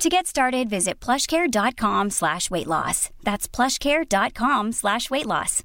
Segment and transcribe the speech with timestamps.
[0.00, 3.10] To get started, visit plushcare.com slash weight loss.
[3.22, 5.62] That's plushcare.com slash weight loss.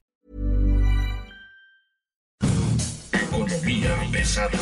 [3.13, 4.59] Economía pesada.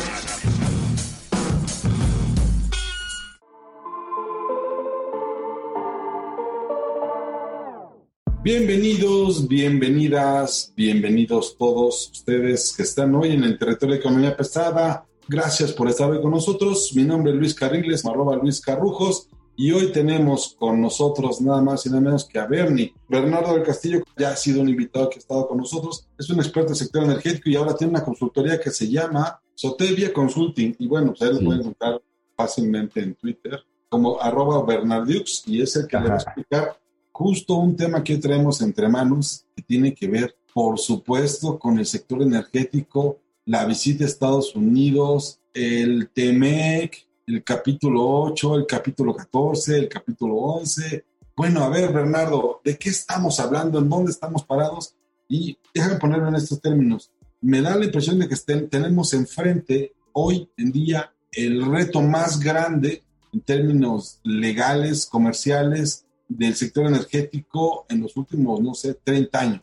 [8.44, 15.04] Bienvenidos, bienvenidas, bienvenidos todos ustedes que están hoy en el territorio de Economía Pesada.
[15.26, 16.92] Gracias por estar hoy con nosotros.
[16.94, 19.30] Mi nombre es Luis Carriles, arroba Luis Carrujos.
[19.56, 22.92] Y hoy tenemos con nosotros nada más y nada menos que a Bernie.
[23.08, 26.06] Bernardo del Castillo ya ha sido un invitado que ha estado con nosotros.
[26.18, 30.12] Es un experto en sector energético y ahora tiene una consultoría que se llama Sotevia
[30.12, 30.74] Consulting.
[30.78, 32.02] Y bueno, ustedes lo pueden encontrar
[32.36, 36.76] fácilmente en Twitter como arroba Bernardiux y es el que le va a explicar
[37.14, 41.78] justo un tema que hoy traemos entre manos que tiene que ver, por supuesto, con
[41.78, 49.14] el sector energético, la visita a Estados Unidos, el TEMEC, el capítulo 8, el capítulo
[49.14, 51.04] 14, el capítulo 11.
[51.36, 53.78] Bueno, a ver, Bernardo, ¿de qué estamos hablando?
[53.78, 54.94] ¿En dónde estamos parados?
[55.28, 57.10] Y déjame ponerlo en estos términos.
[57.40, 63.02] Me da la impresión de que tenemos enfrente hoy en día el reto más grande
[63.32, 69.60] en términos legales, comerciales, del sector energético en los últimos, no sé, 30 años.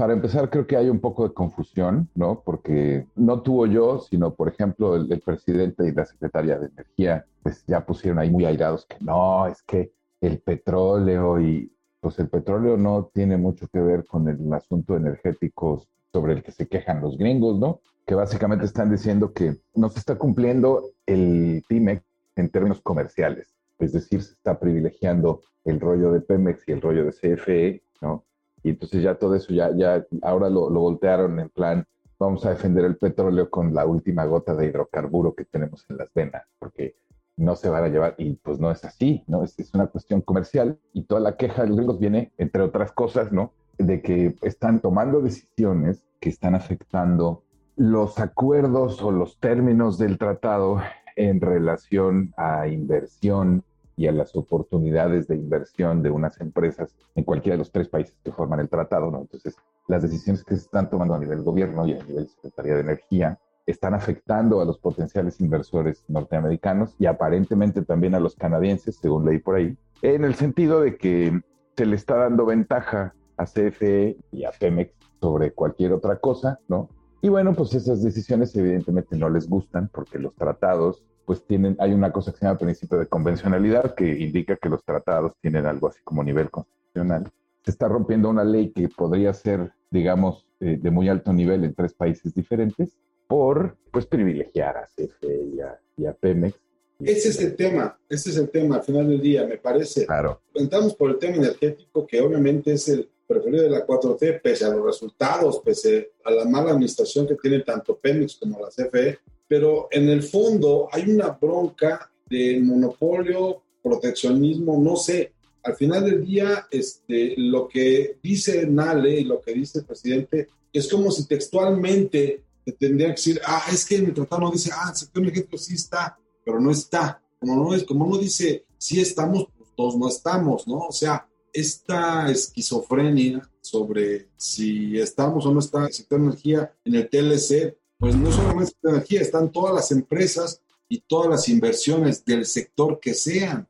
[0.00, 2.40] Para empezar, creo que hay un poco de confusión, ¿no?
[2.42, 7.62] Porque no tuvo yo, sino, por ejemplo, el, presidente y la secretaria de Energía, pues
[7.66, 9.92] ya pusieron ahí muy airados que no, es que
[10.22, 11.70] el petróleo y
[12.00, 16.52] pues el petróleo no tiene mucho que ver con el asunto energético sobre el que
[16.52, 17.82] se quejan los gringos, ¿no?
[18.06, 22.02] Que básicamente están diciendo que no se está cumpliendo el TIMEC
[22.36, 23.54] en términos comerciales.
[23.78, 28.24] Es decir, se está privilegiando el rollo de Pemex y el rollo de CFE, ¿no?
[28.62, 31.86] Y entonces ya todo eso, ya, ya ahora lo, lo voltearon en plan,
[32.18, 36.12] vamos a defender el petróleo con la última gota de hidrocarburo que tenemos en las
[36.12, 36.96] venas, porque
[37.36, 39.42] no se van a llevar, y pues no es así, ¿no?
[39.42, 42.92] Es, es una cuestión comercial y toda la queja de los gringos viene, entre otras
[42.92, 43.52] cosas, ¿no?
[43.78, 47.42] De que están tomando decisiones que están afectando
[47.76, 50.82] los acuerdos o los términos del tratado
[51.16, 53.64] en relación a inversión
[54.00, 58.16] y a las oportunidades de inversión de unas empresas en cualquiera de los tres países
[58.24, 59.20] que forman el tratado, ¿no?
[59.20, 59.56] Entonces,
[59.88, 63.38] las decisiones que se están tomando a nivel gobierno y a nivel Secretaría de Energía
[63.66, 69.38] están afectando a los potenciales inversores norteamericanos y aparentemente también a los canadienses, según leí
[69.38, 71.38] por ahí, en el sentido de que
[71.76, 76.88] se le está dando ventaja a CFE y a Pemex sobre cualquier otra cosa, ¿no?
[77.20, 81.92] Y bueno, pues esas decisiones evidentemente no les gustan porque los tratados pues tienen, hay
[81.92, 85.86] una cosa que se llama principio de convencionalidad que indica que los tratados tienen algo
[85.86, 87.30] así como nivel constitucional.
[87.64, 91.72] Se está rompiendo una ley que podría ser, digamos, eh, de muy alto nivel en
[91.72, 92.96] tres países diferentes
[93.28, 95.52] por, pues, privilegiar a CFE
[95.96, 96.58] y a, Pemex.
[96.98, 100.06] Ese es el tema, ese es el tema al final del día, me parece.
[100.06, 100.40] Claro.
[100.52, 104.70] Entramos por el tema energético, que obviamente es el preferido de la 4T, pese a
[104.70, 109.20] los resultados, pese a la mala administración que tiene tanto Pemex como la CFE,
[109.50, 115.32] pero en el fondo hay una bronca de monopolio, proteccionismo, no sé.
[115.64, 120.46] Al final del día, este, lo que dice Nale y lo que dice el presidente
[120.72, 124.52] es como si textualmente te tendría que decir, ah, es que en el tratado no
[124.52, 127.20] dice, ah, el sector energético sí está, pero no está.
[127.40, 130.78] Como no, es, como no dice, sí estamos, pues todos no estamos, ¿no?
[130.78, 136.94] O sea, esta esquizofrenia sobre si estamos o no está el sector de energía en
[136.94, 142.24] el TLC, pues no solamente la energía, están todas las empresas y todas las inversiones
[142.24, 143.68] del sector que sean.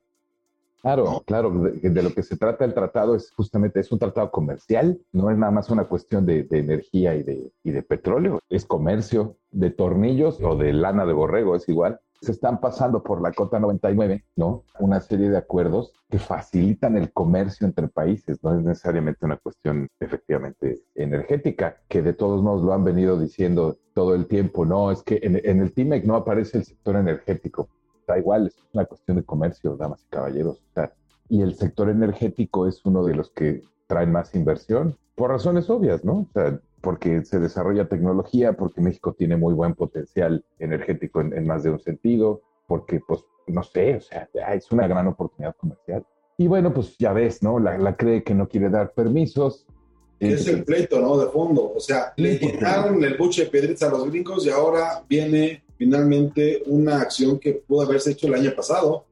[0.81, 4.99] Claro, claro, de, lo que se trata el tratado es justamente, es un tratado comercial,
[5.13, 9.37] no es nada más una cuestión de, energía y de, y de petróleo, es comercio
[9.51, 13.59] de tornillos o de lana de borrego, es igual se están pasando por la cota
[13.59, 14.65] 99, ¿no?
[14.79, 19.89] Una serie de acuerdos que facilitan el comercio entre países, no es necesariamente una cuestión
[19.99, 25.03] efectivamente energética, que de todos modos lo han venido diciendo todo el tiempo, no, es
[25.03, 27.69] que en, el TIMEC no aparece el sector energético,
[28.07, 30.63] da igual, es una cuestión de comercio, damas y caballeros,
[31.29, 36.05] y el sector energético es uno de los que traen más inversión, por razones obvias,
[36.05, 36.13] ¿no?
[36.13, 41.65] O sea, porque se desarrolla tecnología, porque México tiene muy buen potencial energético en, más
[41.65, 46.07] de un sentido, porque, pues, no sé, o sea, es una gran oportunidad comercial.
[46.39, 47.59] Y bueno, pues ya ves, ¿no?
[47.59, 49.67] La, la cree que no quiere dar permisos,
[50.21, 51.17] es el pleito, ¿no?
[51.17, 51.73] De fondo.
[51.75, 56.63] O sea, le quitaron el buche de piedritas a los gringos y ahora viene finalmente
[56.67, 59.07] una acción que pudo haberse hecho el año pasado.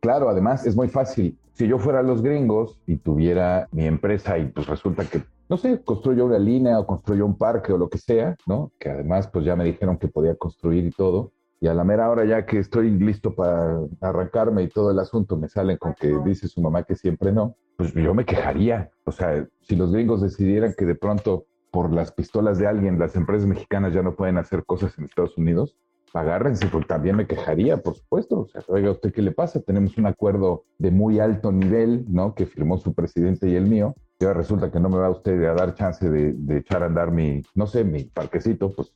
[0.00, 1.38] Claro, además es muy fácil.
[1.52, 5.82] Si yo fuera los gringos y tuviera mi empresa y pues resulta que, no sé,
[5.82, 8.70] construyo una línea o construyo un parque o lo que sea, ¿no?
[8.78, 11.32] Que además pues ya me dijeron que podía construir y todo.
[11.60, 15.36] Y a la mera hora ya que estoy listo para arrancarme y todo el asunto
[15.36, 18.90] me salen con que dice su mamá que siempre no, pues yo me quejaría.
[19.04, 23.16] O sea, si los gringos decidieran que de pronto por las pistolas de alguien las
[23.16, 25.76] empresas mexicanas ya no pueden hacer cosas en Estados Unidos,
[26.12, 28.40] agárrense, porque también me quejaría, por supuesto.
[28.40, 29.60] O sea, oiga, ¿usted qué le pasa?
[29.60, 32.34] Tenemos un acuerdo de muy alto nivel, ¿no?
[32.34, 33.94] Que firmó su presidente y el mío.
[34.18, 37.12] Y ahora resulta que no me va usted a dar chance de, echar a andar
[37.12, 38.92] mi, no sé, mi parquecito, pues.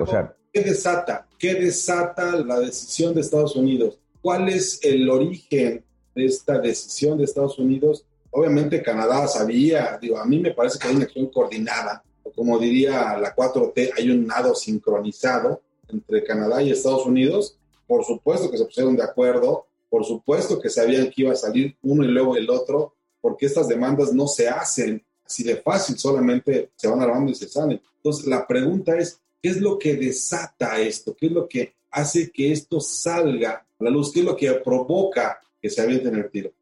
[0.00, 1.28] o sea, ¿qué desata?
[1.38, 4.00] ¿Qué desata la decisión de Estados Unidos?
[4.20, 5.84] ¿Cuál es el origen
[6.14, 8.04] de esta decisión de Estados Unidos?
[8.30, 12.58] Obviamente Canadá sabía, digo, a mí me parece que hay una acción coordinada, o como
[12.58, 18.58] diría la 4T, hay un nado sincronizado entre Canadá y Estados Unidos, por supuesto que
[18.58, 22.36] se pusieron de acuerdo, por supuesto que sabían que iba a salir uno y luego
[22.36, 27.30] el otro, porque estas demandas no se hacen así de fácil, solamente se van armando
[27.30, 27.80] y se salen.
[27.96, 31.14] Entonces, la pregunta es, ¿qué es lo que desata esto?
[31.16, 34.12] ¿Qué es lo que hace que esto salga a la luz?
[34.12, 36.52] ¿Qué es lo que provoca que se avienten el tiro?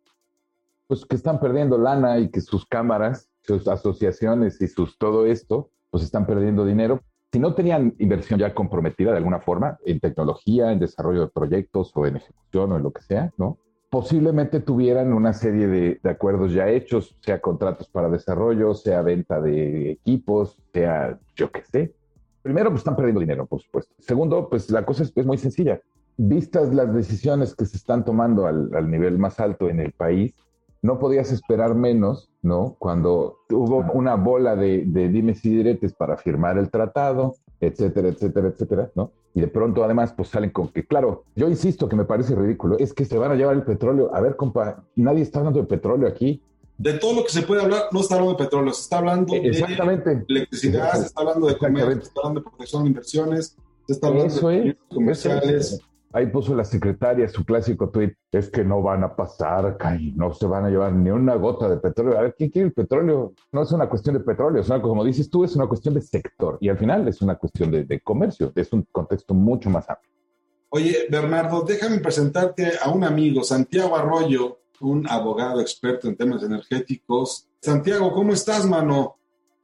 [0.86, 5.70] Pues que están perdiendo lana y que sus cámaras, sus asociaciones y sus todo esto,
[5.90, 7.02] pues están perdiendo dinero
[7.34, 11.90] si no tenían inversión ya comprometida de alguna forma en tecnología, en desarrollo de proyectos
[11.96, 13.58] o en ejecución o en lo que sea, ¿no?
[13.90, 19.90] Posiblemente tuvieran una serie de, acuerdos ya hechos, sea contratos para desarrollo, sea venta de
[19.90, 21.92] equipos, sea yo qué sé.
[22.40, 23.92] Primero, pues están perdiendo dinero, por supuesto.
[23.98, 25.80] Segundo, pues la cosa es, muy sencilla.
[26.16, 30.36] Vistas las decisiones que se están tomando al, al nivel más alto en el país,
[30.84, 32.76] no podías esperar menos, ¿no?
[32.78, 38.48] Cuando hubo una bola de, de dimes y diretes para firmar el tratado, etcétera, etcétera,
[38.48, 39.10] etcétera, ¿no?
[39.32, 42.76] Y de pronto además pues salen con que, claro, yo insisto que me parece ridículo,
[42.78, 44.14] es que se van a llevar el petróleo.
[44.14, 46.42] A ver, compa, nadie está hablando de petróleo aquí.
[46.76, 49.34] De todo lo que se puede hablar, no está hablando de petróleo, se está hablando
[49.36, 50.16] Exactamente.
[50.16, 53.92] de electricidad, se está hablando de comercio, se está hablando de protección de inversiones, se
[53.94, 55.80] está hablando de comerciales.
[56.14, 59.76] Ahí puso la secretaria su clásico tuit, es que no van a pasar,
[60.14, 62.16] no se van a llevar ni una gota de petróleo.
[62.16, 63.32] A ver, ¿quién quiere el petróleo?
[63.50, 66.02] No es una cuestión de petróleo, es una, como dices tú, es una cuestión de
[66.02, 66.56] sector.
[66.60, 70.12] Y al final es una cuestión de, comercio, es un contexto mucho más amplio.
[70.68, 77.48] Oye, Bernardo, déjame presentarte a un amigo, Santiago Arroyo, un abogado experto en temas energéticos.
[77.60, 79.16] Santiago, ¿cómo estás, mano?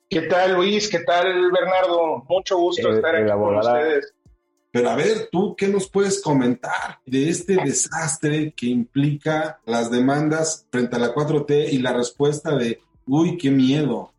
[0.09, 0.89] ¿Qué tal, Luis?
[0.89, 2.25] ¿Qué tal, Bernardo?
[2.29, 4.15] Mucho gusto estar aquí con ustedes.
[4.73, 10.67] Pero a ver, tú, ¿qué nos puedes comentar de este desastre que implica las demandas
[10.71, 14.13] frente a la 4T y la respuesta de, uy, qué miedo?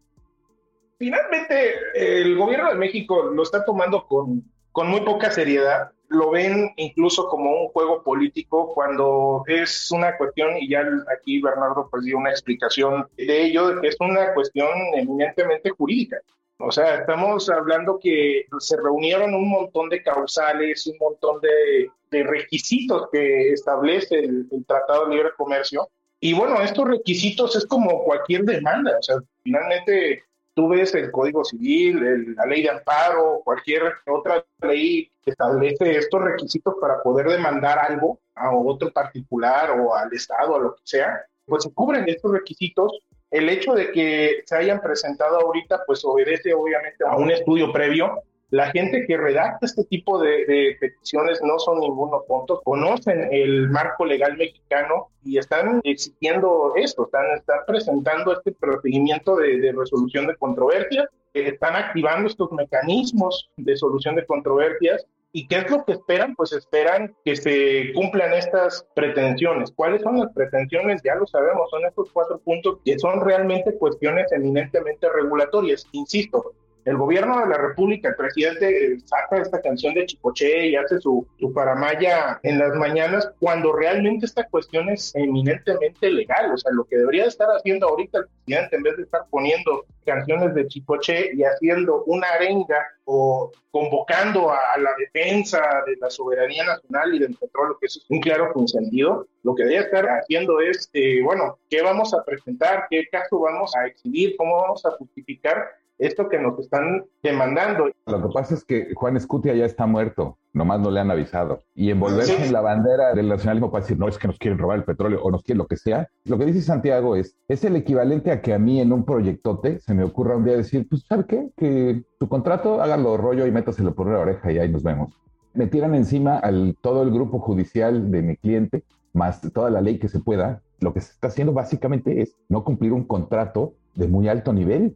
[0.97, 4.43] Finalmente, el gobierno de México lo está tomando con,
[4.73, 5.91] con muy poca seriedad.
[6.09, 10.83] Lo ven incluso como un juego político cuando es una cuestión, y ya
[11.17, 16.17] aquí Bernardo pues dio una explicación de ello, es una cuestión eminentemente jurídica.
[16.63, 21.89] O sea, estamos hablando que se reunieron un montón de causales, un montón de,
[22.23, 25.89] requisitos que establece el, Tratado de Libre Comercio.
[26.19, 28.97] Y bueno, estos requisitos es como cualquier demanda.
[28.99, 30.23] O sea, finalmente
[30.53, 36.21] tú ves el Código Civil, la ley de amparo, cualquier otra ley que establece estos
[36.21, 41.25] requisitos para poder demandar algo a otro particular o al Estado, a lo que sea,
[41.45, 42.99] pues se cubren estos requisitos
[43.31, 48.21] el hecho de que se hayan presentado ahorita, pues obedece obviamente a un estudio previo.
[48.49, 54.03] La gente que redacta este tipo de, peticiones no son ninguno puntos, conocen el marco
[54.03, 60.35] legal mexicano y están exigiendo esto, están, están presentando este procedimiento de, de resolución de
[60.35, 66.35] controversias, están activando estos mecanismos de solución de controversias ¿Y qué es lo que esperan?
[66.35, 69.71] Pues esperan que se cumplan estas pretensiones.
[69.71, 71.01] ¿Cuáles son las pretensiones?
[71.03, 75.87] Ya lo sabemos, son estos cuatro puntos que son realmente cuestiones eminentemente regulatorias.
[75.93, 76.53] Insisto,
[76.85, 80.99] el gobierno de la República, el presidente eh, saca esta canción de Chicoche y hace
[80.99, 86.51] su, su paramaya en las mañanas cuando realmente esta cuestión es eminentemente legal.
[86.53, 89.85] O sea, lo que debería estar haciendo ahorita el presidente en vez de estar poniendo
[90.05, 96.65] canciones de Chicoche y haciendo una arenga o convocando a, la defensa de la soberanía
[96.65, 100.59] nacional y del petróleo, que eso es un claro consentido, lo que debería estar haciendo
[100.59, 102.87] es, eh, bueno, ¿qué vamos a presentar?
[102.89, 104.35] ¿Qué caso vamos a exhibir?
[104.37, 107.85] ¿Cómo vamos a justificar esto que nos están demandando.
[108.07, 111.61] Lo que pasa es que Juan Escutia ya está muerto, nomás no le han avisado.
[111.75, 114.79] Y envolverse en la bandera del nacionalismo para decir, no, es que nos quieren robar
[114.79, 116.09] el petróleo o nos quieren lo que sea.
[116.25, 119.79] Lo que dice Santiago es, es el equivalente a que a mí en un proyectote
[119.79, 121.49] se me ocurra un día decir, pues, ¿sabe qué?
[121.55, 125.15] Que tu contrato, hágalo rollo y métaselo por la oreja y ahí nos vemos.
[125.53, 129.99] Me tiran encima al todo el grupo judicial de mi cliente, más toda la ley
[129.99, 130.63] que se pueda.
[130.79, 134.95] Lo que se está haciendo básicamente es no cumplir un contrato de muy alto nivel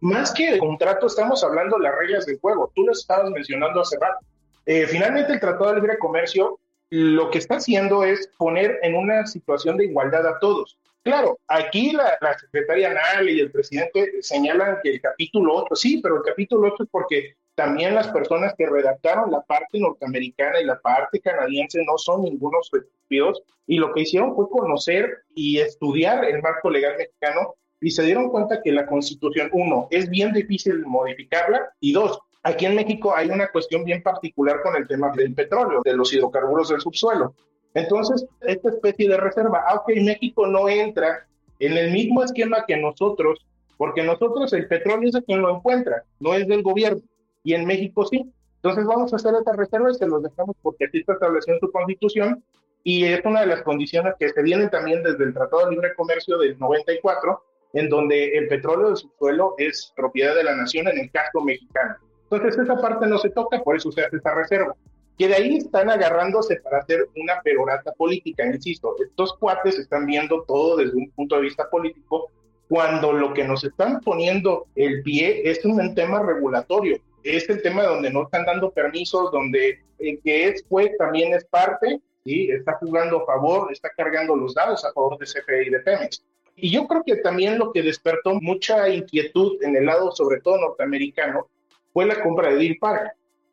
[0.00, 2.70] más que de contrato, estamos hablando de las reglas del juego.
[2.74, 4.24] Tú lo estabas mencionando hace rato.
[4.66, 6.58] Eh, finalmente, el Tratado de Libre Comercio
[6.90, 10.78] lo que está haciendo es poner en una situación de igualdad a todos.
[11.02, 16.00] Claro, aquí la, la secretaria Nal y el presidente señalan que el capítulo 8, sí,
[16.02, 20.64] pero el capítulo 8 es porque también las personas que redactaron la parte norteamericana y
[20.64, 26.24] la parte canadiense no son ningunos estúpidos y lo que hicieron fue conocer y estudiar
[26.24, 30.84] el marco legal mexicano y se dieron cuenta que la constitución, uno, es bien difícil
[30.84, 35.34] modificarla y dos, aquí en México hay una cuestión bien particular con el tema del
[35.34, 37.34] petróleo, de los hidrocarburos del subsuelo.
[37.74, 41.26] Entonces, esta especie de reserva, aunque México no entra
[41.58, 46.02] en el mismo esquema que nosotros, porque nosotros el petróleo es de quien lo encuentra,
[46.18, 47.02] no es del gobierno,
[47.44, 48.30] y en México sí.
[48.56, 51.60] Entonces vamos a hacer esta reserva y se los dejamos porque así está establecido en
[51.60, 52.42] su constitución
[52.82, 55.94] y es una de las condiciones que se vienen también desde el Tratado de Libre
[55.94, 57.40] Comercio del 94
[57.78, 61.94] en donde el petróleo del subsuelo es propiedad de la nación en el caso mexicano.
[62.24, 64.74] Entonces esa parte no se toca, por eso se hace esta reserva.
[65.16, 68.96] Que de ahí están agarrándose para hacer una perorata política, insisto.
[69.00, 72.30] Estos cuates están viendo todo desde un punto de vista político,
[72.68, 76.98] cuando lo que nos están poniendo el pie es un tema regulatorio.
[77.22, 81.44] Es el tema donde no están dando permisos, donde el que es juez también es
[81.44, 82.50] parte, ¿sí?
[82.50, 86.22] está jugando a favor, está cargando los dados a favor de CFE y de Pemex.
[86.60, 90.58] Y yo creo que también lo que despertó mucha inquietud en el lado, sobre todo
[90.58, 91.46] norteamericano,
[91.92, 93.12] fue la compra de Deer Park.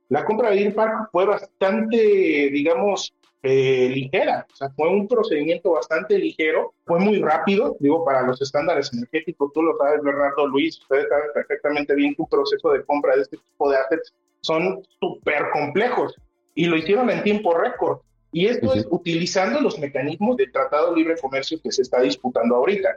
[0.10, 1.98] La compra de Deer Park fue bastante,
[2.52, 3.14] digamos,
[3.48, 8.42] eh, ligera, o sea, fue un procedimiento bastante ligero, fue muy rápido, digo, para los
[8.42, 12.84] estándares energéticos, tú lo sabes, Bernardo Luis, ustedes saben perfectamente bien que un proceso de
[12.84, 16.16] compra de este tipo de assets son súper complejos
[16.56, 18.00] y lo hicieron en tiempo récord.
[18.36, 22.58] Y esto es utilizando los mecanismos del Tratado de Libre Comercio que se está disputando
[22.58, 22.90] ahorita.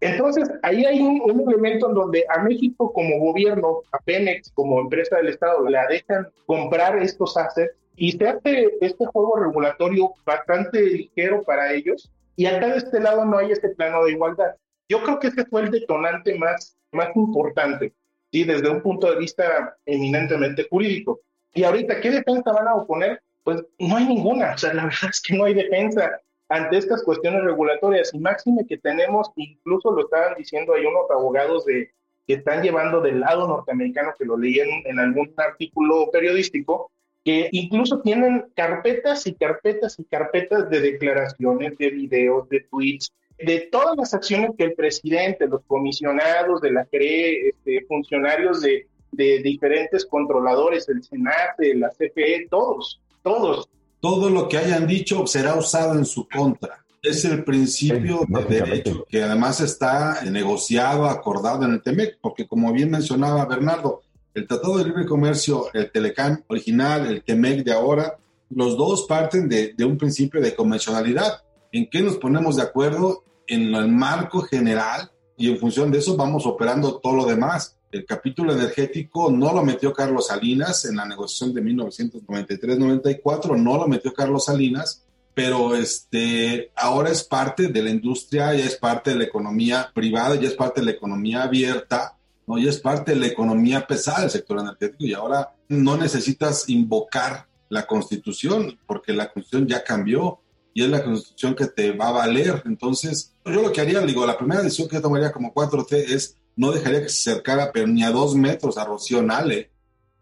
[0.00, 5.16] Entonces, ahí hay un, elemento en donde a México como gobierno, a Pemex como empresa
[5.16, 11.42] del Estado, la dejan comprar estos assets y se hace este juego regulatorio bastante ligero
[11.42, 12.10] para ellos.
[12.34, 14.54] Y acá de este lado no hay este plano de igualdad.
[14.88, 17.92] Yo creo que ese fue el detonante más, más importante,
[18.32, 18.44] ¿sí?
[18.44, 21.20] desde un punto de vista eminentemente jurídico.
[21.52, 23.20] Y ahorita, ¿qué defensa van a oponer?
[23.46, 24.54] Pues no hay ninguna.
[24.54, 28.12] O sea, la verdad es que no hay defensa ante estas cuestiones regulatorias.
[28.12, 31.92] Y máxime que tenemos, incluso lo estaban diciendo, hay unos abogados de,
[32.26, 36.90] que están llevando del lado norteamericano, que lo leí en, algún artículo periodístico,
[37.24, 43.68] que incluso tienen carpetas y carpetas y carpetas de declaraciones, de videos, de tweets, de
[43.70, 50.04] todas las acciones que el presidente, los comisionados de la CRE, este, funcionarios de, diferentes
[50.04, 53.68] controladores, el Senado, la CFE, todos, todos.
[54.00, 56.84] Todo lo que hayan dicho será usado en su contra.
[57.02, 62.72] Es el principio de derecho que además está negociado, acordado en el TEMEC, porque como
[62.72, 64.02] bien mencionaba Bernardo,
[64.32, 68.16] el Tratado de Libre Comercio, el Telecán original, el TEMEC de ahora,
[68.50, 71.42] los dos parten de, de un principio de convencionalidad.
[71.72, 73.24] ¿En qué nos ponemos de acuerdo?
[73.48, 77.75] En el marco general y en función de eso vamos operando todo lo demás.
[77.92, 83.86] El capítulo energético no lo metió Carlos Salinas en la negociación de 1993-94, no lo
[83.86, 89.16] metió Carlos Salinas, pero este, ahora es parte de la industria, ya es parte de
[89.16, 92.16] la economía privada, ya es parte de la economía abierta,
[92.46, 92.58] ¿no?
[92.58, 97.46] ya es parte de la economía pesada del sector energético y ahora no necesitas invocar
[97.68, 100.40] la constitución porque la constitución ya cambió
[100.72, 102.62] y es la constitución que te va a valer.
[102.66, 106.36] Entonces, yo lo que haría, digo, la primera decisión que yo tomaría como 4T es
[106.56, 109.70] no dejaría que se acercara, pero ni a dos metros a Rocío Nale.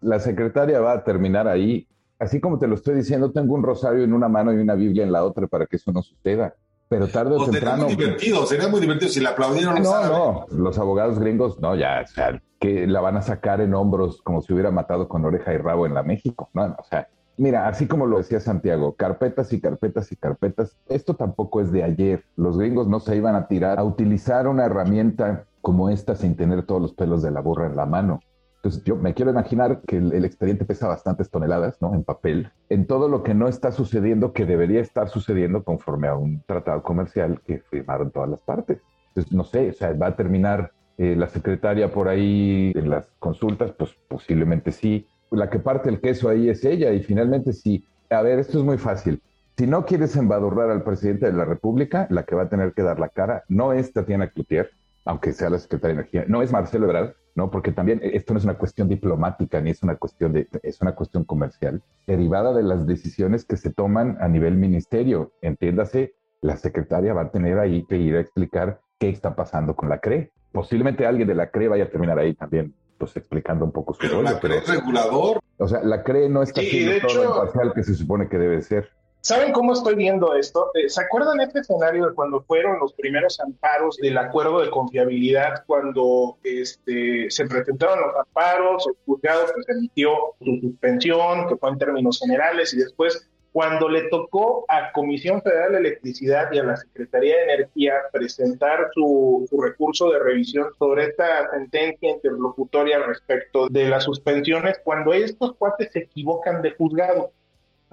[0.00, 1.86] La secretaria va a terminar ahí.
[2.18, 5.04] Así como te lo estoy diciendo, tengo un rosario en una mano y una Biblia
[5.04, 6.54] en la otra para que eso no suceda.
[6.88, 7.88] Pero tarde o, temprano.
[7.88, 9.82] Sería muy divertido, sería muy divertido si la aplaudieron.
[9.82, 13.74] No, no, los abogados gringos, no, ya, o sea, que la van a sacar en
[13.74, 16.50] hombros como si hubiera matado con oreja y rabo en la México.
[16.52, 20.76] No, no, o sea, Mira, así como lo decía Santiago, carpetas y carpetas y carpetas,
[20.88, 22.24] esto tampoco es de ayer.
[22.36, 26.64] Los gringos no se iban a tirar a utilizar una herramienta como esta sin tener
[26.64, 28.20] todos los pelos de la burra en la mano.
[28.56, 31.94] Entonces yo me quiero imaginar que el, expediente pesa bastantes toneladas, ¿no?
[31.94, 36.16] En papel, en todo lo que no está sucediendo, que debería estar sucediendo conforme a
[36.16, 38.80] un tratado comercial que firmaron todas las partes.
[39.08, 43.10] Entonces, no sé, o sea, va a terminar Eh, la secretaria por ahí en las
[43.18, 45.08] consultas, pues posiblemente sí.
[45.30, 47.84] La que parte el queso ahí es ella y finalmente sí.
[48.10, 49.20] A ver, esto es muy fácil.
[49.56, 52.82] Si no quieres embadurrar al presidente de la República, la que va a tener que
[52.82, 54.70] dar la cara no es Tatiana Cloutier,
[55.04, 57.50] aunque sea la secretaria de Energía, no es Marcelo Ebrard, ¿no?
[57.50, 60.94] Porque también esto no es una cuestión diplomática ni es una cuestión de, es una
[60.94, 65.32] cuestión comercial, derivada de las decisiones que se toman a nivel ministerio.
[65.42, 69.88] Entiéndase, la secretaria va a tener ahí que ir a explicar qué está pasando con
[69.88, 70.32] la CRE.
[70.52, 74.00] Posiblemente alguien de la CRE vaya a terminar ahí también, pues explicando un poco su
[74.00, 75.40] pero La CRE es regulador.
[75.58, 78.62] O sea, la CRE no está haciendo todo lo imparcial que se supone que debe
[78.62, 78.90] ser.
[79.24, 80.70] ¿Saben cómo estoy viendo esto?
[80.74, 85.64] Eh, ¿Se acuerdan este escenario de cuando fueron los primeros amparos del acuerdo de confiabilidad,
[85.66, 91.78] cuando este, se presentaron los amparos, el juzgado pues, emitió su suspensión, que fue en
[91.78, 96.76] términos generales, y después cuando le tocó a Comisión Federal de Electricidad y a la
[96.76, 104.04] Secretaría de Energía presentar su, recurso de revisión sobre esta sentencia interlocutoria respecto de las
[104.04, 107.32] suspensiones, cuando estos cuates se equivocan de juzgado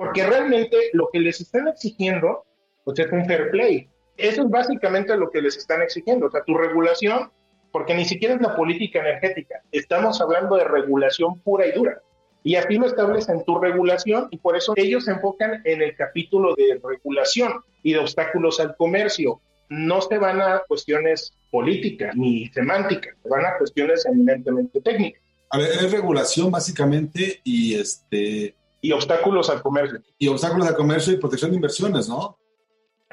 [0.02, 2.44] porque realmente lo que les están exigiendo
[2.84, 3.88] pues, es un fair play.
[4.18, 6.26] Eso es básicamente lo que les están exigiendo.
[6.26, 7.30] O sea, tu regulación,
[7.72, 12.02] porque ni siquiera es la política energética, estamos hablando de regulación pura y dura.
[12.44, 16.56] Y así lo establecen tu regulación y por eso ellos se enfocan en el capítulo
[16.56, 19.40] de regulación y de obstáculos al comercio.
[19.70, 25.22] No se van a cuestiones políticas ni semánticas, se van a cuestiones eminentemente técnicas.
[25.52, 30.00] A ver, es regulación básicamente y este y obstáculos al comercio.
[30.18, 32.38] Y obstáculos al comercio y protección de inversiones, ¿no?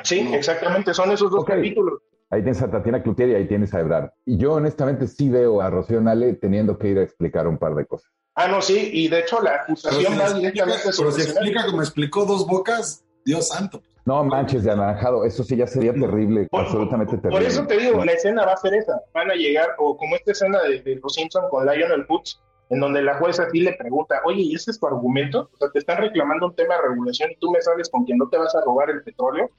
[0.03, 2.01] Sí, exactamente, son esos dos capítulos.
[2.31, 4.11] Ahí tienes a Tatiana Cloutier y ahí tienes a Ebrard.
[4.27, 7.75] Y yo honestamente sí veo a Rocío Nale teniendo que ir a explicar un par
[7.75, 8.11] de cosas.
[8.35, 12.25] Ah, no, sí, y de hecho la acusación va directamente Pero si explica como explicó
[12.25, 13.83] dos bocas, Dios santo.
[14.05, 17.41] No manches de anaranjado, eso sí ya sería terrible, absolutamente terrible.
[17.41, 19.03] Por eso te digo, la escena va a ser esa.
[19.13, 22.81] Van a llegar, o como esta escena de, de Los Simpson con Lionel Woods, en
[22.81, 25.51] donde la jueza sí le pregunta, oye, ¿y ese es tu argumento?
[25.55, 28.19] O sea, te están reclamando un tema de regulación y tú me sabes con quién
[28.19, 29.51] no te vas a robar el petróleo.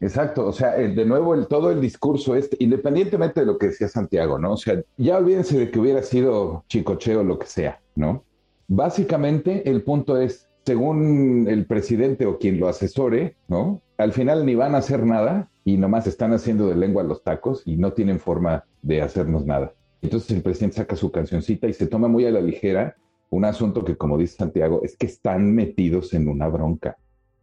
[0.00, 3.88] Exacto, o sea, de nuevo el, todo el discurso este, independientemente de lo que decía
[3.88, 4.52] Santiago, ¿no?
[4.52, 8.22] O sea, ya olvídense de que hubiera sido chicocheo o lo que sea, ¿no?
[8.68, 13.82] Básicamente el punto es, según el presidente o quien lo asesore, ¿no?
[13.96, 17.62] Al final ni van a hacer nada y nomás están haciendo de lengua los tacos
[17.64, 19.72] y no tienen forma de hacernos nada.
[20.02, 22.96] Entonces el presidente saca su cancioncita y se toma muy a la ligera
[23.30, 26.96] un asunto que, como dice Santiago, es que están metidos en una bronca.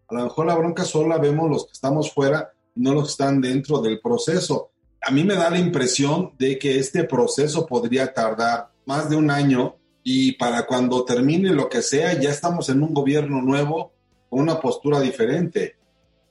[0.07, 3.11] A lo mejor la bronca solo la vemos los que estamos fuera, no los que
[3.11, 4.71] están dentro del proceso.
[5.01, 9.29] A mí me da la impresión de que este proceso podría tardar más de un
[9.29, 13.91] año y para cuando termine lo que sea, ya estamos en un gobierno nuevo
[14.29, 15.75] con una postura diferente.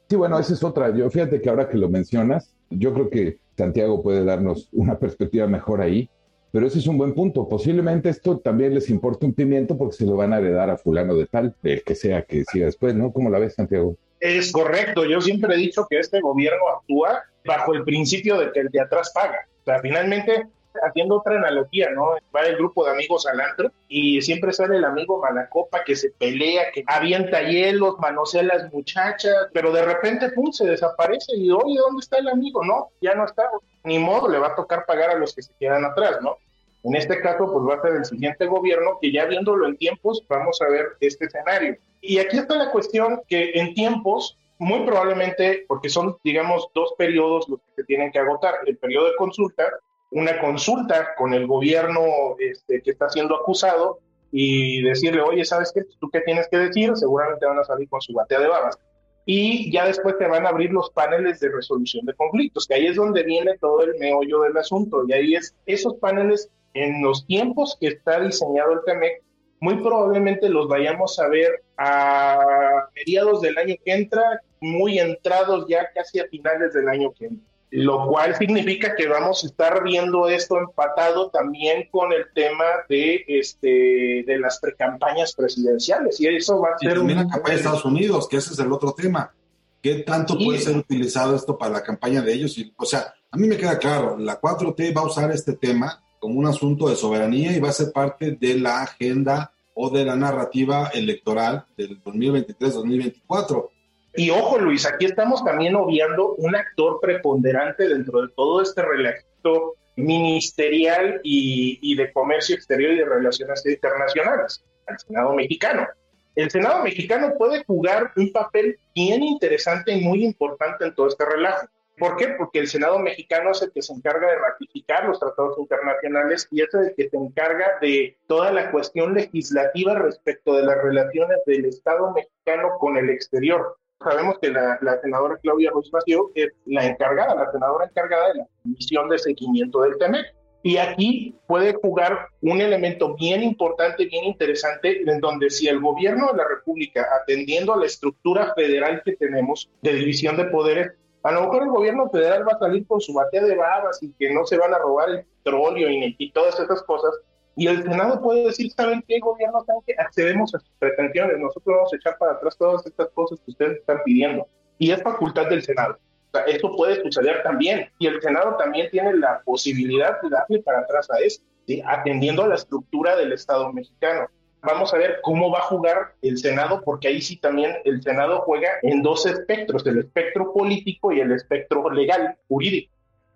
[0.09, 0.95] Sí, bueno, esa es otra.
[0.95, 5.47] Yo fíjate que ahora que lo mencionas, yo creo que Santiago puede darnos una perspectiva
[5.47, 6.09] mejor ahí.
[6.55, 7.49] Pero ese es un buen punto.
[7.49, 11.17] Posiblemente esto también les importa un pimiento porque se lo van a heredar a fulano
[11.17, 13.13] de tal, el que sea que siga después, ¿no?
[13.13, 13.97] ¿Cómo la ves, Santiago?
[14.21, 15.05] Es correcto.
[15.05, 18.81] Yo siempre he dicho que este gobierno actúa bajo el principio de que el de
[18.81, 19.49] atrás paga.
[19.63, 20.47] O sea, finalmente,
[20.83, 22.15] haciendo otra analogía, ¿no?
[22.35, 26.11] Va el grupo de amigos al antro y siempre sale el amigo malacopa que se
[26.11, 31.51] pelea, que avienta hielos, manosea a las muchachas, pero de repente, pum, se desaparece y,
[31.51, 32.65] oye, ¿dónde está el amigo?
[32.65, 33.51] No, ya no está.
[33.85, 36.39] Ni modo, le va a tocar pagar a los que se quedan atrás, ¿no?
[36.85, 40.23] En este caso, pues va a ser el siguiente gobierno que ya viéndolo en tiempos,
[40.29, 41.77] vamos a ver este escenario.
[42.03, 47.49] Y aquí está la cuestión que en tiempos, muy probablemente, porque son, digamos, dos periodos
[47.49, 48.57] los que se tienen que agotar.
[48.67, 49.65] El periodo de consulta,
[50.15, 53.99] una consulta con el gobierno este, que está siendo acusado
[54.31, 55.83] y decirle, oye, ¿sabes qué?
[56.01, 56.93] ¿Tú qué tienes que decir?
[56.95, 58.79] Seguramente van a salir con su batea de babas.
[59.27, 62.87] Y ya después te van a abrir los paneles de resolución de conflictos, que ahí
[62.87, 65.05] es donde viene todo el meollo del asunto.
[65.09, 69.23] Y ahí es, esos paneles en los tiempos que está diseñado el TEMEC,
[69.61, 75.91] muy probablemente los vayamos a ver a mediados del año que entra, muy entrados ya
[75.95, 77.54] casi a finales del año que entra.
[77.77, 83.25] Lo cual significa que vamos a estar viendo esto empatado también con el tema de
[83.27, 86.21] este de las precampañas presidenciales.
[86.21, 86.95] Y eso va a ser.
[86.95, 89.35] también la campaña de Estados Unidos, que ese es el otro tema.
[89.83, 92.57] ¿Qué tanto puede ser utilizado esto para la campaña de ellos?
[92.77, 96.39] o sea, a mí me queda claro, la 4T va a usar este tema como
[96.39, 100.15] un asunto de soberanía y va a ser parte de la agenda o de la
[100.15, 103.71] narrativa electoral del 2023-2024.
[104.17, 109.75] Y ojo Luis, aquí estamos también obviando un actor preponderante dentro de todo este relato
[109.97, 115.89] ministerial y, de comercio exterior y de relaciones internacionales, al Senado mexicano.
[116.37, 121.25] El Senado mexicano puede jugar un papel bien interesante y muy importante en todo este
[121.25, 121.67] relajo.
[121.97, 122.29] ¿Por qué?
[122.39, 126.63] Porque el Senado mexicano es el que se encarga de ratificar los tratados internacionales y
[126.63, 131.67] es el que se encarga de toda la cuestión legislativa respecto de las relaciones del
[131.67, 133.77] Estado mexicano con el exterior.
[134.03, 138.47] Sabemos que la, senadora Claudia Ruiz Mació es la encargada, la senadora encargada de la
[138.65, 140.27] misión de seguimiento del TEMEC.
[140.63, 146.29] Y aquí puede jugar un elemento bien importante, bien interesante, en donde si el gobierno
[146.33, 151.33] de la República, atendiendo a la estructura federal que tenemos de división de poderes, a
[151.33, 154.33] lo mejor el gobierno federal va a salir con su batea de babas y que
[154.33, 157.13] no se van a robar el petróleo y todas esas cosas,
[157.57, 159.65] y el Senado puede decir, ¿saben qué, gobierno?
[159.65, 161.39] ¿Saben accedemos a sus pretensiones?
[161.39, 164.47] Nosotros vamos a echar para atrás todas estas cosas que ustedes están pidiendo.
[164.79, 165.99] Y es facultad del Senado
[166.47, 167.89] eso puede suceder también.
[167.99, 171.43] Y el Senado también tiene la posibilidad de darle para atrás a eso,
[171.87, 174.29] atendiendo a la estructura del Estado mexicano.
[174.63, 178.41] Vamos a ver cómo va a jugar el Senado, porque ahí sí también el Senado
[178.41, 182.93] juega en dos espectros, el espectro político y el espectro legal, jurídico.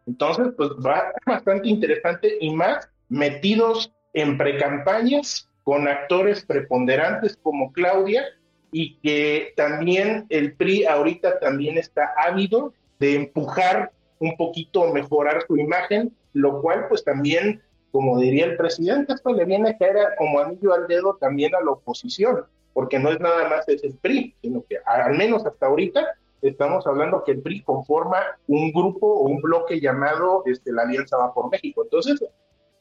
[0.07, 8.25] Entonces, pues va bastante interesante y más metidos en precampañas con actores preponderantes como Claudia
[8.73, 15.57] y que también el PRI ahorita también está ávido de empujar un poquito, mejorar su
[15.57, 20.41] imagen, lo cual pues también, como diría el presidente, esto le viene a caer como
[20.41, 24.35] anillo al dedo también a la oposición, porque no es nada más es el PRI,
[24.43, 26.07] sino que al menos hasta ahorita
[26.43, 31.17] estamos hablando que el PRI conforma un grupo o un bloque llamado este, la Alianza
[31.17, 31.83] Va por México.
[31.85, 32.23] Entonces,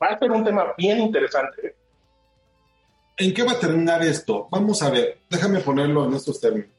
[0.02, 1.76] va a ser un tema bien interesante.
[3.18, 4.48] ¿En qué va a terminar esto?
[4.52, 6.70] Vamos a ver, déjame ponerlo en estos términos.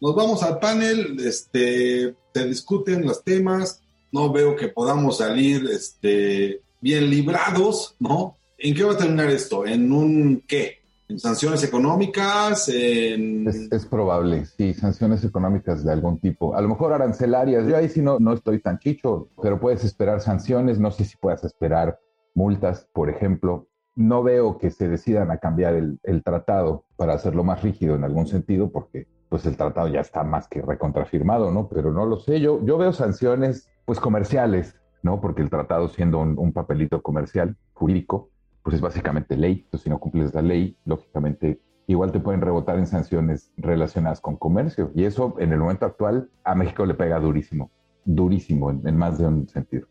[0.00, 6.60] Nos vamos al panel, este, se discuten los temas, no veo que podamos salir este,
[6.80, 8.36] bien librados, ¿no?
[8.58, 9.64] ¿En qué va a terminar esto?
[9.66, 10.78] ¿En un qué?
[11.08, 12.68] ¿En sanciones económicas?
[12.68, 13.46] En...
[13.48, 16.56] Es, probable, sí, sanciones económicas de algún tipo.
[16.56, 17.66] A lo mejor arancelarias.
[17.66, 20.78] Yo ahí sí no, no estoy tan chicho, pero puedes esperar sanciones.
[20.78, 21.98] No sé si puedas esperar
[22.34, 23.68] multas, por ejemplo.
[23.96, 28.26] No veo que se decidan a cambiar el, tratado para hacerlo más rígido en algún
[28.26, 31.68] sentido, porque pues el tratado ya está más que recontrafirmado, ¿no?
[31.68, 35.20] Pero no lo sé, yo, yo veo sanciones pues comerciales, ¿no?
[35.20, 38.30] Porque el tratado siendo un, papelito comercial, jurídico,
[38.62, 39.62] pues es básicamente ley.
[39.64, 44.36] Entonces, si no cumples la ley, lógicamente igual te pueden rebotar en sanciones relacionadas con
[44.36, 44.90] comercio.
[44.94, 47.70] Y eso en el momento actual a México le pega durísimo,
[48.04, 49.86] durísimo en, más de un sentido.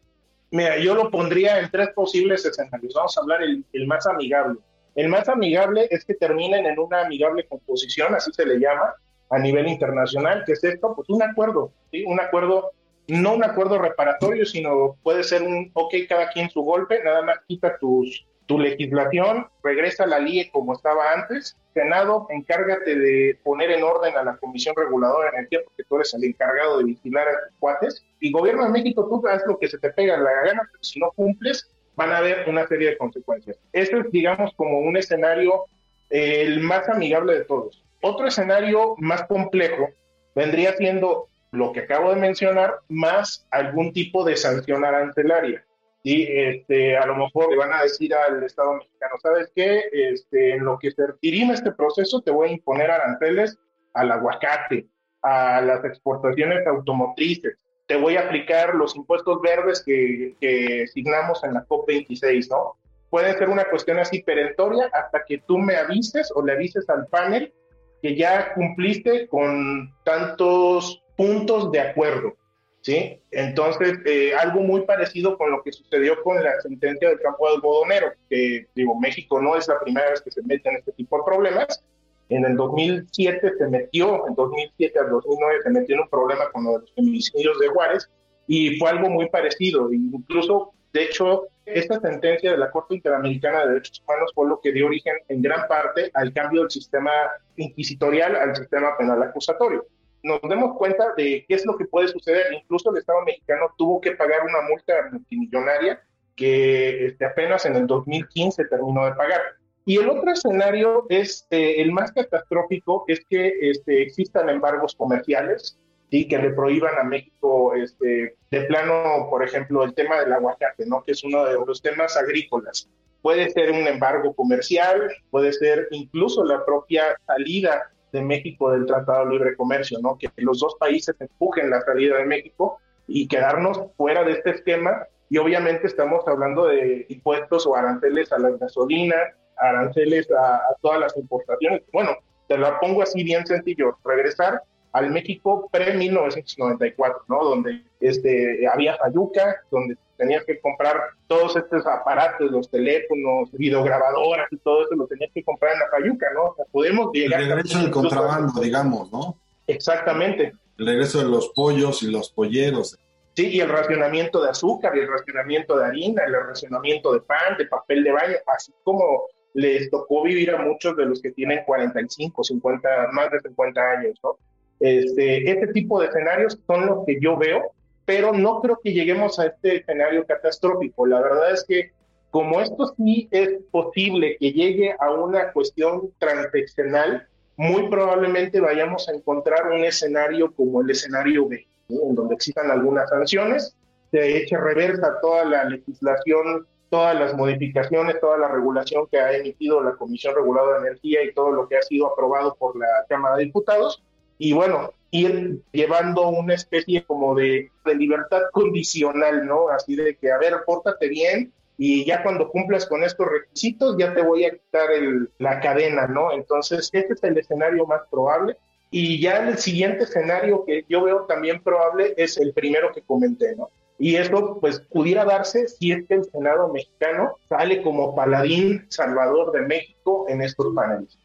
[0.54, 2.94] Mira, yo lo pondría en tres posibles escenarios.
[2.94, 4.60] Vamos a hablar el, más amigable.
[4.94, 8.94] El más amigable es que terminen en una amigable composición, así se le llama,
[9.32, 12.04] a nivel internacional, que es esto, pues un acuerdo, ¿sí?
[12.06, 12.72] un acuerdo,
[13.08, 17.40] no un acuerdo reparatorio, sino puede ser un, ok, cada quien su golpe, nada más
[17.48, 23.72] quita tus, tu legislación, regresa a la LIE como estaba antes, Senado, encárgate de poner
[23.72, 27.28] en orden a la Comisión Reguladora de Energía, porque tú eres el encargado de vigilar
[27.28, 30.32] a tus cuates, y Gobierno de México, tú haz lo que se te pega la
[30.44, 33.58] gana, pero si no cumples, van a haber una serie de consecuencias.
[33.72, 35.66] Esto es, digamos, como un escenario
[36.10, 37.84] eh, el más amigable de todos.
[38.02, 39.90] Otro escenario más complejo
[40.36, 45.64] vendría siendo lo que acabo de mencionar, más algún tipo de sanción arancelaria.
[46.04, 49.84] Y este, a lo mejor le van a decir al Estado mexicano, ¿sabes qué?
[49.92, 53.58] Este, en lo que se dirime este proceso, te voy a imponer aranceles
[53.94, 54.88] al aguacate,
[55.22, 61.54] a las exportaciones automotrices, te voy a aplicar los impuestos verdes que, que signamos en
[61.54, 62.78] la COP26, ¿no?
[63.10, 67.08] Puede ser una cuestión así perentoria hasta que tú me avises o le avises al
[67.08, 67.54] panel
[68.02, 72.36] que ya cumpliste con tantos puntos de acuerdo,
[72.84, 73.20] ¿sí?
[73.32, 77.56] Entonces, eh, algo muy parecido con lo que sucedió con la sentencia del campo de
[77.56, 81.18] algodonero, que, digo, México no es la primera vez que se mete en este tipo
[81.18, 81.84] de problemas.
[82.30, 86.64] En el 2007 se metió, en 2007 al 2009 se metió en un problema con
[86.66, 88.10] los feminicidios de Juárez,
[88.46, 89.92] y fue algo muy parecido.
[89.92, 94.72] Incluso de hecho, esta sentencia de la Corte Interamericana de Derechos Humanos fue lo que
[94.72, 97.12] dio origen en gran parte al cambio del sistema
[97.58, 99.88] inquisitorial al sistema penal acusatorio.
[100.24, 102.54] Nos demos cuenta de qué es lo que puede suceder.
[102.54, 106.02] Incluso el Estado mexicano tuvo que pagar una multa multimillonaria
[106.36, 109.42] que este, apenas en el 2015 terminó de pagar.
[109.86, 115.78] Y el otro escenario es eh, el más catastrófico, es que este, existan embargos comerciales
[116.10, 120.86] y que le prohíban a México este, de plano, por ejemplo, el tema del aguacate,
[120.86, 121.04] ¿no?
[121.04, 122.88] que es uno de los temas agrícolas.
[123.22, 129.26] Puede ser un embargo comercial, puede ser incluso la propia salida de México del Tratado
[129.26, 130.18] de Libre Comercio, ¿no?
[130.18, 135.06] que los dos países empujen la salida de México y quedarnos fuera de este esquema.
[135.30, 139.16] Y obviamente estamos hablando de impuestos o aranceles a la gasolina,
[139.58, 141.82] aranceles a, a todas las importaciones.
[141.92, 142.12] Bueno,
[142.48, 144.62] te lo pongo así bien sencillo, regresar
[144.94, 147.44] al México pre-1994, ¿no?
[147.44, 150.96] Donde este, había Fayuca, donde tenías que comprar
[151.28, 155.90] todos estos aparatos, los teléfonos, videograbadoras y todo eso lo tenías que comprar en la
[155.90, 156.46] Fayuca, ¿no?
[156.46, 157.42] O sea, podemos llegar...
[157.42, 159.38] El regreso del contrabando, digamos, ¿no?
[159.68, 160.54] Exactamente.
[160.78, 162.98] El regreso de los pollos y los polleros.
[163.36, 167.58] Sí, y el racionamiento de azúcar, y el racionamiento de harina, el racionamiento de pan,
[167.58, 171.64] de papel de baño, así como les tocó vivir a muchos de los que tienen
[171.66, 174.38] 45, 50, más de 50 años, ¿no?
[174.80, 177.72] Este, este tipo de escenarios son los que yo veo,
[178.06, 181.06] pero no creo que lleguemos a este escenario catastrófico.
[181.06, 181.92] La verdad es que
[182.32, 189.14] como esto sí es posible que llegue a una cuestión transaccional, muy probablemente vayamos a
[189.14, 193.78] encontrar un escenario como el escenario B, en donde existan algunas sanciones,
[194.10, 199.82] se eche reversa toda la legislación, todas las modificaciones, toda la regulación que ha emitido
[199.82, 203.38] la Comisión Reguladora de Energía y todo lo que ha sido aprobado por la Cámara
[203.38, 204.04] de Diputados,
[204.44, 209.70] y bueno, ir llevando una especie como de, de libertad condicional, ¿no?
[209.70, 214.14] Así de que, a ver, pórtate bien, y ya cuando cumplas con estos requisitos ya
[214.14, 216.34] te voy a quitar el, la cadena, ¿no?
[216.34, 218.58] Entonces, este es el escenario más probable.
[218.92, 223.56] Y ya el siguiente escenario que yo veo también probable es el primero que comenté,
[223.56, 223.70] ¿no?
[223.98, 229.54] Y esto pues pudiera darse si es que el Senado mexicano sale como paladín salvador
[229.54, 231.18] de México en estos paneles.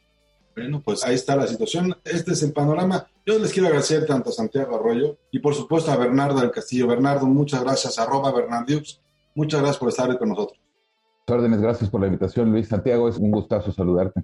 [0.58, 1.96] Bueno, pues ahí está la situación.
[2.04, 3.06] Este es el panorama.
[3.24, 6.88] Yo les quiero agradecer tanto a Santiago Arroyo y por supuesto a Bernardo del Castillo.
[6.88, 7.98] Bernardo, muchas gracias.
[7.98, 9.00] Arroba Bernardiux.
[9.34, 10.60] Muchas gracias por estar con nosotros.
[11.28, 12.68] Órdenes, gracias por la invitación, Luis.
[12.68, 14.22] Santiago, es un gustazo saludarte.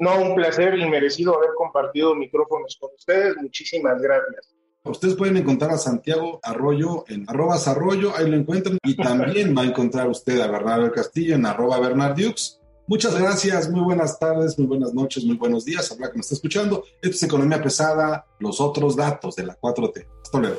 [0.00, 3.36] No, un placer y merecido haber compartido micrófonos con ustedes.
[3.40, 4.54] Muchísimas gracias.
[4.82, 8.78] Ustedes pueden encontrar a Santiago Arroyo en arroba Arroyo, ahí lo encuentran.
[8.82, 12.59] Y también va a encontrar usted a Bernardo del Castillo en arroba Bernardiux.
[12.90, 15.92] Muchas gracias, muy buenas tardes, muy buenas noches, muy buenos días.
[15.92, 16.82] Habla que me está escuchando.
[17.00, 20.08] Esto es Economía Pesada, los otros datos de la 4T.
[20.24, 20.56] Hasta luego.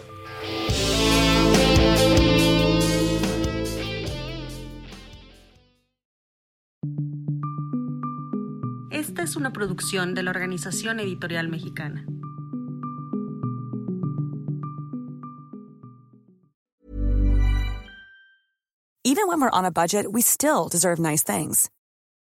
[8.91, 12.05] Esta es una producción de la Organización Editorial Mexicana.
[19.03, 21.69] Even when we're on a budget, we still deserve nice things.